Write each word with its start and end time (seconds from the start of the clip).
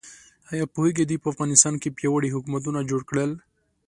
ایا 0.51 0.65
پوهیږئ 0.73 1.03
دوی 1.07 1.17
په 1.21 1.27
افغانستان 1.33 1.73
کې 1.81 1.95
پیاوړي 1.97 2.29
حکومتونه 2.35 2.79
جوړ 2.89 3.01
کړل؟ 3.09 3.31